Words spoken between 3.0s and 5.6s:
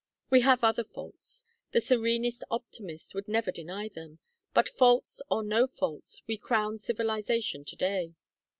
would never deny them; but, faults or